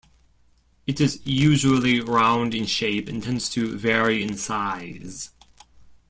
[0.87, 5.29] It is usually round in shape and tends to vary in size.